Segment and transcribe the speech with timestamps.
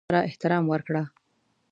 [0.05, 1.03] مېلمه ته د خدای رضا لپاره احترام ورکړه.